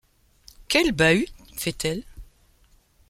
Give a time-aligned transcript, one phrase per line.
[0.67, 1.31] Quel bahut?
[1.59, 2.03] feit-elle.